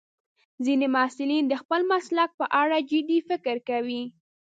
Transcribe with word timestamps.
ځینې 0.65 0.87
محصلین 0.95 1.43
د 1.47 1.53
خپل 1.61 1.81
مسلک 1.93 2.29
په 2.39 2.45
اړه 2.61 2.77
جدي 2.89 3.19
فکر 3.29 3.55
کوي. 3.69 4.03